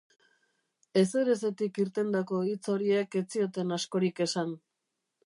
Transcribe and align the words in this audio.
Ezerezetik 1.01 1.77
irtendako 1.83 2.39
hitz 2.53 2.63
horiek 2.77 3.19
ez 3.21 3.23
zioten 3.37 3.77
askorik 3.77 4.23
esan. 4.27 4.57